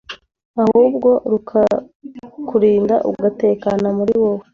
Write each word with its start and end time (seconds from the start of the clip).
ahubwo 0.63 1.09
rurakurinda 1.31 2.95
ugatekana 3.11 3.87
muri 3.97 4.13
wowe 4.21 4.43